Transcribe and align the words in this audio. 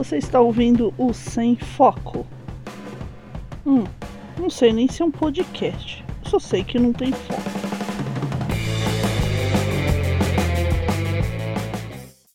Você 0.00 0.16
está 0.16 0.40
ouvindo 0.40 0.94
o 0.96 1.12
Sem 1.12 1.56
Foco. 1.56 2.26
Hum, 3.66 3.84
não 4.38 4.48
sei 4.48 4.72
nem 4.72 4.88
se 4.88 5.02
é 5.02 5.04
um 5.04 5.10
podcast. 5.10 6.02
Só 6.24 6.38
sei 6.38 6.64
que 6.64 6.78
não 6.78 6.90
tem 6.90 7.12
foco. 7.12 7.42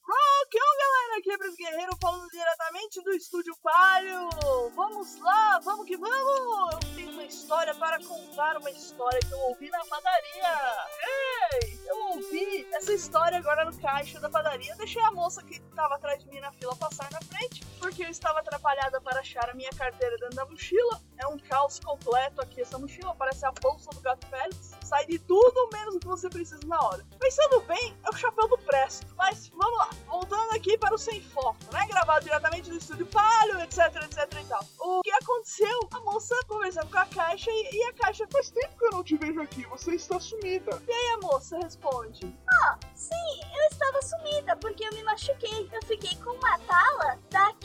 Rock 0.04 0.58
on, 0.58 0.78
galera! 0.78 1.18
Aqui 1.18 1.32
é 1.32 1.38
Bruce 1.40 1.58
Guerreiro 1.58 1.98
falando 2.00 2.30
diretamente 2.30 3.02
do 3.04 3.12
Estúdio 3.14 3.56
Palio. 3.64 4.30
Vamos 4.76 5.20
lá, 5.22 5.60
vamos 5.64 5.88
que 5.88 5.98
vamos! 5.98 6.74
Eu 6.74 6.96
tenho 6.96 7.12
uma 7.14 7.24
história 7.24 7.74
para 7.74 7.98
contar, 8.04 8.58
uma 8.58 8.70
história 8.70 9.20
que 9.22 9.34
eu 9.34 9.40
ouvi 9.40 9.72
na 9.72 9.84
padaria. 9.86 10.86
Ei, 11.02 11.80
eu 11.88 11.98
ouvi 12.10 12.68
essa 12.74 12.94
história 12.94 13.38
agora 13.38 13.66
no 13.66 13.76
caixa 13.80 14.20
da 14.20 14.30
padaria. 14.30 14.76
Deixei 14.76 15.02
a 15.02 15.12
moça 15.12 15.42
que 15.44 15.56
estava 15.56 15.96
atrás 15.96 16.24
de 16.24 16.30
mim 16.30 16.40
na 16.40 16.52
fila 16.52 16.76
passar 16.76 17.10
na 17.12 17.22
frente, 17.22 17.55
porque 17.96 18.04
eu 18.04 18.10
estava 18.10 18.40
atrapalhada 18.40 19.00
para 19.00 19.22
achar 19.22 19.50
a 19.50 19.54
minha 19.54 19.70
carteira 19.70 20.18
dentro 20.18 20.36
da 20.36 20.46
mochila. 20.46 21.02
É 21.18 21.26
um 21.28 21.40
caos 21.40 21.80
completo 21.80 22.42
aqui 22.42 22.60
essa 22.60 22.78
mochila, 22.78 23.16
parece 23.16 23.46
a 23.46 23.54
bolsa 23.54 23.90
do 23.92 24.02
gato 24.02 24.28
Félix. 24.28 24.76
Sai 24.84 25.06
de 25.06 25.18
tudo 25.18 25.70
menos 25.72 25.96
o 25.96 26.00
que 26.00 26.08
você 26.08 26.28
precisa 26.28 26.60
na 26.68 26.78
hora. 26.82 27.06
Pensando 27.18 27.62
bem, 27.62 27.98
é 28.04 28.10
o 28.10 28.14
chapéu 28.14 28.50
do 28.50 28.58
Presto. 28.58 29.08
Mas 29.16 29.48
vamos 29.48 29.78
lá, 29.78 29.90
voltando 30.08 30.52
aqui 30.54 30.78
para 30.78 30.94
o 30.94 30.98
Sem 30.98 31.22
Foco, 31.22 31.56
né? 31.72 31.88
Gravado 31.88 32.26
diretamente 32.26 32.70
do 32.70 32.76
estúdio 32.76 33.06
Palio, 33.06 33.62
etc, 33.62 33.80
etc 34.04 34.42
e 34.42 34.46
tal. 34.46 34.66
O 34.78 35.02
que 35.02 35.12
aconteceu? 35.12 35.90
A 35.94 36.00
moça 36.02 36.36
conversando 36.50 36.92
com 36.92 36.98
a 36.98 37.06
caixa 37.06 37.50
e, 37.50 37.70
e 37.72 37.84
a 37.86 37.94
caixa 37.94 38.28
Faz 38.30 38.50
tempo 38.50 38.78
que 38.78 38.86
eu 38.86 38.92
não 38.92 39.04
te 39.04 39.16
vejo 39.16 39.42
aqui, 39.42 39.66
você 39.68 39.96
está 39.96 40.20
sumida. 40.20 40.82
E 40.86 40.92
aí 40.92 41.14
a 41.14 41.18
moça 41.20 41.58
responde: 41.60 42.36
Ah, 42.50 42.78
sim, 42.94 43.14
eu 43.56 43.64
estava 43.72 44.02
sumida 44.02 44.58
porque 44.58 44.86
eu 44.86 44.92
me 44.92 45.04
machuquei. 45.04 45.70
Eu 45.72 45.82
fiquei 45.86 46.16
com 46.18 46.32
uma 46.32 46.60
tala 46.60 47.18
daqui 47.30 47.65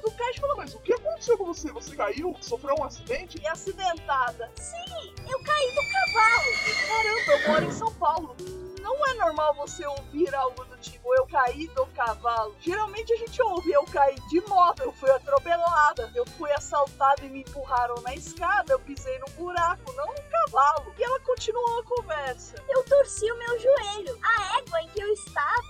E 0.00 0.02
do 0.02 0.10
caixa 0.12 0.40
falou: 0.40 0.56
Mas 0.56 0.74
o 0.74 0.78
que 0.78 0.94
aconteceu 0.94 1.36
com 1.36 1.44
você? 1.44 1.70
Você 1.72 1.94
caiu? 1.94 2.34
Sofreu 2.40 2.74
um 2.78 2.84
acidente? 2.84 3.38
E 3.38 3.46
acidentada. 3.46 4.50
Sim, 4.56 5.14
eu 5.28 5.42
caí 5.42 5.74
do 5.74 5.82
cavalo. 5.92 6.50
Caramba, 6.88 7.32
eu 7.32 7.48
moro 7.48 7.64
em 7.66 7.72
São 7.72 7.92
Paulo. 7.94 8.36
Não 8.80 9.06
é 9.06 9.14
normal 9.14 9.54
você 9.54 9.86
ouvir 9.86 10.34
algo 10.34 10.64
do 10.64 10.76
tipo 10.78 11.14
eu 11.14 11.26
caí 11.26 11.68
do 11.68 11.84
cavalo. 11.88 12.56
Geralmente 12.60 13.12
a 13.12 13.16
gente 13.16 13.42
ouve 13.42 13.70
eu 13.70 13.84
caí 13.84 14.16
de 14.30 14.40
moto, 14.48 14.82
eu 14.82 14.92
fui 14.92 15.10
atropelada, 15.10 16.10
eu 16.14 16.24
fui 16.26 16.50
assaltada 16.52 17.24
e 17.24 17.28
me 17.28 17.40
empurraram 17.40 17.96
na 18.02 18.14
escada, 18.14 18.72
eu 18.72 18.80
pisei 18.80 19.18
no 19.18 19.26
buraco, 19.32 19.92
não 19.92 20.06
no 20.06 20.22
cavalo. 20.30 20.94
E 20.98 21.02
ela 21.02 21.20
continuou 21.20 21.80
a 21.80 21.84
conversa. 21.84 22.54
Eu 22.68 22.82
torci 22.84 23.30
o 23.30 23.38
meu 23.38 23.58
joelho. 23.58 24.18
A 24.22 24.58
égua 24.58 24.82
em 24.82 24.88
que 24.88 25.02
eu 25.02 25.12
estava 25.12 25.69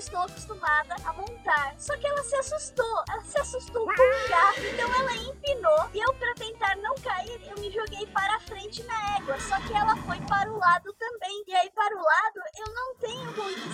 estou 0.00 0.20
acostumada 0.20 0.96
a 1.04 1.12
montar. 1.12 1.74
Só 1.78 1.96
que 1.98 2.06
ela 2.06 2.22
se 2.22 2.34
assustou. 2.36 3.04
Ela 3.08 3.22
se 3.22 3.38
assustou 3.38 3.84
com 3.84 3.92
o 3.92 4.28
gato, 4.28 4.60
então 4.72 4.94
ela 4.94 5.12
empinou. 5.14 5.90
E 5.92 5.98
eu, 5.98 6.14
para 6.14 6.34
tentar 6.34 6.76
não 6.76 6.94
cair, 6.96 7.40
eu 7.48 7.60
me 7.60 7.70
joguei 7.70 8.06
para 8.06 8.36
a 8.36 8.40
frente 8.40 8.82
na 8.84 9.16
égua. 9.16 9.38
Só 9.40 9.60
que 9.60 9.74
ela 9.74 9.94
foi 9.96 10.18
para 10.22 10.50
o 10.50 10.58
lado 10.58 10.92
também. 10.94 11.44
E 11.46 11.54
aí, 11.54 11.70
para 11.70 11.94
o 11.94 12.02
lado, 12.02 12.29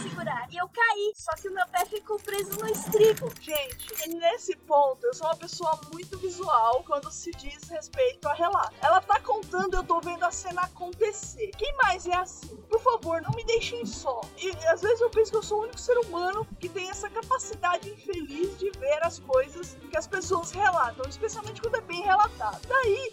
segurar. 0.02 0.46
E 0.50 0.56
eu 0.56 0.68
caí. 0.68 1.12
Só 1.14 1.32
que 1.32 1.48
o 1.48 1.52
meu 1.52 1.66
pé 1.68 1.84
ficou 1.86 2.18
preso 2.18 2.58
no 2.58 2.66
estribo. 2.66 3.30
Gente, 3.40 4.08
nesse 4.08 4.56
ponto, 4.56 5.04
eu 5.04 5.14
sou 5.14 5.26
uma 5.26 5.36
pessoa 5.36 5.78
muito 5.92 6.18
visual 6.18 6.82
quando 6.84 7.10
se 7.10 7.30
diz 7.32 7.68
respeito 7.68 8.28
a 8.28 8.34
relato. 8.34 8.74
Ela 8.80 9.00
tá 9.00 9.20
contando, 9.20 9.74
eu 9.74 9.84
tô 9.84 10.00
vendo 10.00 10.24
a 10.24 10.30
cena 10.30 10.62
acontecer. 10.62 11.50
Quem 11.56 11.74
mais 11.76 12.06
é 12.06 12.16
assim? 12.16 12.56
Por 12.68 12.80
favor, 12.80 13.20
não 13.22 13.30
me 13.30 13.44
deixem 13.44 13.84
só. 13.84 14.20
E 14.38 14.50
às 14.68 14.82
vezes 14.82 15.00
eu 15.00 15.10
penso 15.10 15.30
que 15.30 15.36
eu 15.36 15.42
sou 15.42 15.60
o 15.60 15.62
único 15.62 15.78
ser 15.78 15.98
humano 15.98 16.46
que 16.58 16.68
tem 16.68 16.88
essa 16.90 17.08
capacidade 17.08 17.88
infeliz 17.90 18.58
de 18.58 18.70
ver 18.72 19.02
as 19.02 19.18
coisas 19.18 19.76
que 19.90 19.96
as 19.96 20.06
pessoas 20.06 20.50
relatam, 20.50 21.08
especialmente 21.08 21.60
quando 21.60 21.76
é 21.76 21.80
bem 21.80 22.02
relatado. 22.02 22.60
Daí, 22.66 23.10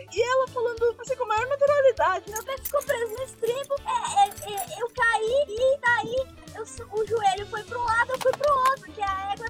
Vocês. 0.00 0.14
E 0.14 0.22
ela 0.22 0.48
falando 0.48 0.96
assim 1.00 1.16
com 1.16 1.26
maior 1.26 1.46
naturalidade, 1.48 2.30
meu 2.30 2.44
pé 2.44 2.56
ficou 2.58 2.82
preso 2.82 3.12
no 3.12 3.22
estribo. 3.22 3.74
É, 3.86 4.20
é, 4.20 4.54
é, 4.54 4.82
eu 4.82 4.90
caí 4.90 5.44
e 5.48 5.78
daí 5.80 6.40
eu 6.54 6.62
o 6.92 7.06
joelho 7.06 7.46
foi 7.46 7.62
para 7.64 7.78
um 7.78 7.84
lado, 7.84 8.10
eu 8.10 8.18
fui 8.20 8.32
pro 8.32 8.54
outro, 8.70 8.92
que 8.92 9.02
a 9.02 9.32
égua 9.32 9.49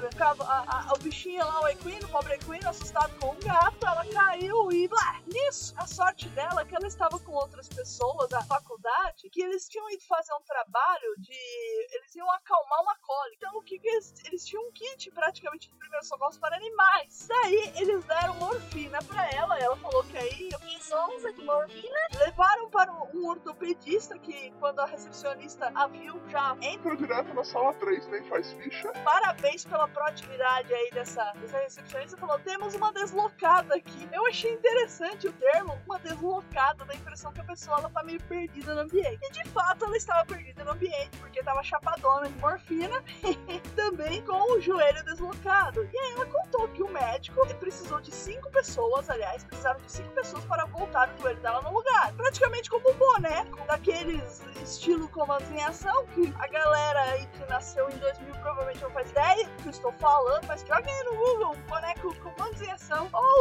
sabe? 0.00 0.42
A, 0.42 0.90
a- 0.90 0.92
o 0.94 0.98
bichinho 0.98 1.44
lá, 1.46 1.60
o 1.62 1.68
equino, 1.68 2.06
o 2.06 2.10
pobre 2.10 2.34
equino, 2.34 2.68
assustado 2.68 3.12
com 3.20 3.30
um 3.30 3.40
gato, 3.40 3.86
ela 3.86 4.04
caiu 4.06 4.70
e 4.72 4.88
blá. 4.88 5.20
Nisso, 5.26 5.74
a 5.76 5.86
sorte 5.86 6.28
dela 6.30 6.62
é 6.62 6.64
que 6.64 6.74
ela 6.74 6.86
estava 6.86 7.18
com 7.18 7.32
outras 7.32 7.68
pessoas 7.68 8.28
da 8.28 8.42
faculdade 8.42 9.28
que 9.30 9.42
eles 9.42 9.68
tinham 9.68 9.88
ido 9.90 10.02
fazer 10.06 10.32
um 10.34 10.42
trabalho 10.42 11.14
de. 11.18 11.34
Eles 11.94 12.14
iam 12.16 12.30
acalmar 12.32 12.82
uma 12.82 12.96
cólica. 12.96 13.36
Então, 13.36 13.56
o 13.58 13.62
que, 13.62 13.78
que 13.78 13.88
eles. 13.88 14.14
Eles 14.26 14.44
tinham 14.46 14.62
um 14.66 14.72
kit 14.72 15.10
praticamente 15.10 15.68
de 15.70 15.76
primeiros 15.76 16.08
socorros 16.08 16.38
para 16.38 16.56
animais. 16.56 17.26
Daí, 17.28 17.72
eles 17.76 18.04
deram 18.04 18.34
morfina 18.34 18.98
pra 19.02 19.28
ela. 19.30 19.58
Ela 19.58 19.76
falou 19.76 20.02
que 20.04 20.16
aí 20.18 20.50
Fiz 20.60 20.90
onça 20.92 21.32
de 21.32 21.44
morfina. 21.44 21.96
levaram 22.18 22.70
para 22.70 22.92
um 23.14 23.26
ortopedista 23.28 24.18
que, 24.18 24.50
quando 24.58 24.80
a 24.80 24.86
recepcionista 24.86 25.70
a 25.74 25.86
viu, 25.86 26.20
já 26.28 26.56
Entra 26.60 26.96
direto 26.96 27.32
na 27.34 27.44
sala 27.44 27.72
3, 27.74 28.06
nem 28.08 28.22
faz 28.28 28.52
ficha. 28.52 28.88
parabéns 29.04 29.64
pela 29.64 29.83
proatividade 29.88 30.72
aí 30.72 30.90
dessa, 30.92 31.32
dessa 31.34 31.58
recepcionista. 31.58 32.16
Falou: 32.16 32.38
temos 32.40 32.74
uma 32.74 32.92
deslocada 32.92 33.74
aqui. 33.74 34.08
Eu 34.12 34.26
achei 34.26 34.52
interessante 34.52 35.28
o 35.28 35.32
termo, 35.32 35.78
uma 35.86 35.98
deslocada, 35.98 36.84
da 36.84 36.94
impressão 36.94 37.32
que 37.32 37.40
a 37.40 37.44
pessoa 37.44 37.78
ela 37.78 37.90
tá 37.90 38.02
meio 38.02 38.22
perdida 38.24 38.74
no 38.74 38.82
ambiente. 38.82 39.18
E 39.22 39.32
de 39.32 39.48
fato 39.50 39.84
ela 39.84 39.96
estava 39.96 40.24
perdida 40.24 40.64
no 40.64 40.72
ambiente, 40.72 41.16
porque 41.18 41.42
tava 41.42 41.62
chapadona 41.62 42.28
de 42.28 42.38
morfina 42.38 43.02
e 43.24 43.60
também 43.74 44.22
com 44.22 44.56
o 44.56 44.60
joelho 44.60 45.04
deslocado. 45.04 45.88
E 45.92 45.98
aí 45.98 46.12
ela 46.12 46.26
contou 46.26 46.68
que 46.68 46.82
o 46.82 46.88
médico 46.88 47.46
precisou 47.54 48.00
de 48.00 48.10
cinco 48.10 48.50
pessoas, 48.50 49.08
aliás, 49.08 49.44
precisaram 49.44 49.80
de 49.80 49.90
cinco 49.90 50.10
pessoas 50.10 50.44
para 50.44 50.64
voltar 50.66 51.08
o 51.14 51.22
joelho 51.22 51.40
dela 51.40 51.60
no 51.62 51.72
lugar. 51.72 52.12
Praticamente 52.12 52.70
como 52.70 52.90
um 52.90 52.94
boneco 52.94 53.63
daqueles 53.84 54.40
estilo 54.62 55.06
comandos 55.08 55.50
em 55.50 55.62
ação, 55.62 56.06
que 56.06 56.32
a 56.38 56.46
galera 56.46 57.02
aí 57.02 57.26
que 57.26 57.44
nasceu 57.50 57.88
em 57.90 57.98
2000 57.98 58.34
provavelmente 58.36 58.82
não 58.82 58.90
faz 58.90 59.10
ideia 59.10 59.46
do 59.46 59.62
que 59.62 59.66
eu 59.66 59.70
estou 59.70 59.92
falando, 59.92 60.46
mas 60.46 60.62
joguem 60.62 60.92
aí 60.92 61.04
no 61.04 61.16
Google. 61.16 61.56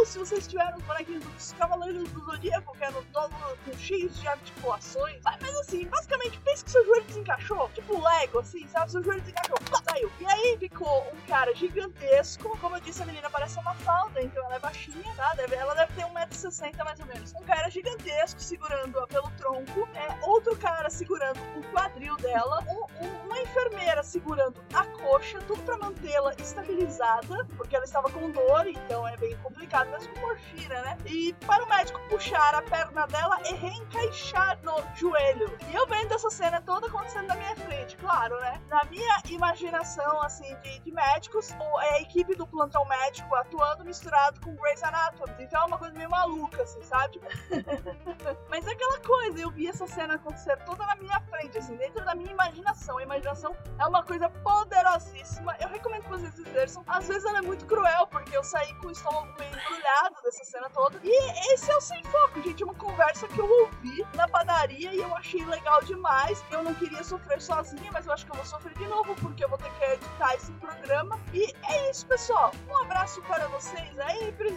Se 0.05 0.19
vocês 0.19 0.45
tiverem 0.47 0.75
os 0.75 0.83
bonequinhos 0.83 1.23
dos 1.23 1.51
Cavaleiros 1.53 2.09
do 2.11 2.19
Zodíaco, 2.25 2.77
que 2.77 2.83
eram 2.83 3.03
todos 3.13 3.33
cheios 3.79 4.19
de 4.19 4.27
articulações. 4.27 5.19
Mas, 5.23 5.55
assim, 5.61 5.85
basicamente, 5.87 6.37
pense 6.39 6.63
que 6.65 6.71
seu 6.71 6.85
joelho 6.85 7.03
desencaixou, 7.05 7.69
tipo 7.73 7.99
Lego, 8.01 8.39
assim, 8.39 8.67
sabe? 8.67 8.91
Seu 8.91 9.01
joelho 9.03 9.21
desencaixou, 9.21 9.57
pá, 9.71 9.81
saiu. 9.89 10.11
E 10.19 10.25
aí 10.25 10.57
ficou 10.59 11.07
um 11.13 11.21
cara 11.27 11.53
gigantesco, 11.55 12.57
como 12.59 12.75
eu 12.77 12.81
disse, 12.81 13.01
a 13.01 13.05
menina 13.05 13.29
parece 13.29 13.57
uma 13.59 13.73
falda, 13.75 14.21
então 14.21 14.43
ela 14.45 14.55
é 14.55 14.59
baixinha, 14.59 15.13
tá? 15.15 15.33
Deve, 15.35 15.55
ela 15.55 15.73
deve 15.73 15.93
ter 15.93 16.03
1,60m 16.05 16.83
mais 16.83 16.99
ou 16.99 17.05
menos. 17.07 17.33
Um 17.33 17.43
cara 17.43 17.69
gigantesco 17.69 18.39
segurando-a 18.41 19.07
pelo 19.07 19.29
tronco, 19.31 19.87
é, 19.95 20.17
outro 20.27 20.55
cara 20.57 20.89
segurando 20.89 21.39
o 21.57 21.63
quadril 21.71 22.15
dela, 22.17 22.63
um- 22.67 23.05
um- 23.05 23.23
uma 23.25 23.39
enfermeira 23.41 24.03
segurando 24.03 24.63
a 24.73 24.85
coxa, 24.85 25.39
tudo 25.47 25.61
pra 25.63 25.77
mantê-la 25.77 26.33
estabilizada, 26.37 27.45
porque 27.57 27.75
ela 27.75 27.85
estava 27.85 28.09
com 28.11 28.29
dor, 28.29 28.67
então 28.67 29.07
é 29.07 29.17
bem 29.17 29.35
complicado, 29.37 29.89
mas 29.93 30.07
com 30.07 30.19
morfina, 30.21 30.81
né? 30.81 30.97
E 31.05 31.33
para 31.45 31.63
o 31.63 31.69
médico 31.69 31.99
puxar 32.09 32.55
a 32.55 32.61
perna 32.63 33.05
dela 33.05 33.37
e 33.45 33.53
reencaixar 33.53 34.59
no 34.63 34.75
joelho. 34.95 35.55
E 35.69 35.75
eu 35.75 35.85
vendo 35.87 36.13
essa 36.13 36.29
cena 36.31 36.59
toda 36.61 36.87
acontecendo 36.87 37.27
na 37.27 37.35
minha 37.35 37.55
frente, 37.55 37.95
claro, 37.97 38.39
né? 38.39 38.59
Na 38.69 38.83
minha 38.85 39.21
imaginação, 39.29 40.21
assim, 40.23 40.55
de, 40.61 40.79
de 40.79 40.91
médicos, 40.91 41.51
é 41.83 41.95
a 41.95 42.01
equipe 42.01 42.35
do 42.35 42.47
plantão 42.47 42.83
médico 42.85 43.35
atuando 43.35 43.85
misturado 43.85 44.39
com 44.41 44.55
Grey's 44.55 44.81
Anatomy. 44.81 45.43
Então 45.43 45.61
é 45.61 45.65
uma 45.65 45.77
coisa 45.77 45.93
meio 45.95 46.09
maluca, 46.09 46.63
assim, 46.63 46.81
sabe? 46.81 47.21
Mas 48.49 48.65
é 48.65 48.71
aquela 48.71 48.99
coisa, 48.99 49.39
eu 49.39 49.51
vi 49.51 49.67
essa 49.67 49.85
cena 49.85 50.15
acontecer 50.15 50.57
toda 50.65 50.85
na 50.87 50.95
minha 50.95 51.19
frente, 51.21 51.57
assim, 51.59 51.75
dentro 51.75 52.03
da 52.03 52.15
minha 52.15 52.31
imaginação. 52.31 52.97
A 52.97 53.03
imaginação 53.03 53.55
é 53.79 53.85
uma 53.85 54.01
coisa 54.03 54.27
poderosíssima. 54.27 55.55
Eu 55.59 55.69
recomendo 55.69 56.03
que 56.03 56.09
vocês 56.09 56.39
exerçam. 56.39 56.83
Às 56.87 57.07
vezes 57.07 57.25
ela 57.25 57.39
é 57.39 57.41
muito 57.41 57.65
cruel, 57.65 58.07
porque 58.07 58.35
eu 58.35 58.43
saí 58.43 58.73
com 58.75 58.87
o 58.87 58.91
estômago 58.91 59.33
meio 59.37 59.53
embrulhado 59.83 60.21
dessa 60.23 60.45
cena 60.45 60.69
toda. 60.69 60.99
E 61.03 61.53
esse 61.53 61.69
é 61.69 61.75
o 61.75 61.81
Sem 61.81 62.01
Foco, 62.03 62.41
gente. 62.41 62.63
É 62.63 62.65
uma 62.65 62.75
conversa 62.75 63.27
que 63.27 63.39
eu 63.39 63.49
ouvi 63.49 64.05
na 64.15 64.27
padaria 64.27 64.93
e 64.93 64.97
eu 64.97 65.15
achei 65.15 65.43
legal 65.45 65.81
demais. 65.83 66.43
Eu 66.49 66.63
não 66.63 66.73
queria 66.73 67.03
sofrer 67.03 67.41
sozinha, 67.41 67.91
mas 67.91 68.05
eu 68.05 68.13
acho 68.13 68.25
que 68.25 68.31
eu 68.31 68.35
vou 68.35 68.45
sofrer 68.45 68.73
de 68.75 68.87
novo, 68.87 69.15
porque 69.15 69.43
eu 69.43 69.49
vou 69.49 69.57
ter 69.57 69.71
que 69.71 69.83
editar 69.83 70.35
esse 70.35 70.51
programa. 70.53 71.19
E 71.33 71.53
é 71.63 71.91
isso, 71.91 72.05
pessoal. 72.05 72.51
Um 72.69 72.77
abraço 72.77 73.21
para 73.23 73.47
vocês 73.49 73.99
aí, 73.99 74.31
pros. 74.33 74.53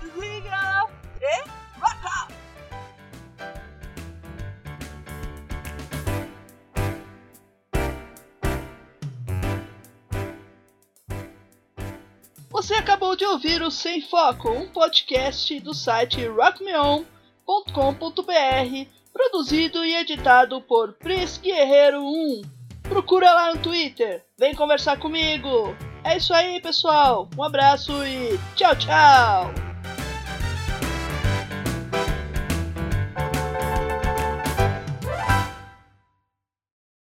Desliga 0.00 0.48
e 0.48 0.50
Você 12.56 12.72
acabou 12.72 13.14
de 13.14 13.22
ouvir 13.22 13.60
o 13.60 13.70
Sem 13.70 14.00
Foco, 14.00 14.50
um 14.50 14.66
podcast 14.66 15.60
do 15.60 15.74
site 15.74 16.26
rockmeon.com.br, 16.26 17.04
produzido 19.12 19.84
e 19.84 19.94
editado 19.94 20.62
por 20.62 20.94
Pris 20.94 21.36
Guerreiro 21.36 22.02
1. 22.02 22.40
Procura 22.88 23.30
lá 23.34 23.52
no 23.52 23.60
Twitter, 23.60 24.24
vem 24.38 24.54
conversar 24.54 24.98
comigo. 24.98 25.76
É 26.02 26.16
isso 26.16 26.32
aí, 26.32 26.58
pessoal. 26.58 27.28
Um 27.36 27.42
abraço 27.42 27.92
e 28.06 28.40
tchau, 28.54 28.74
tchau. 28.76 29.75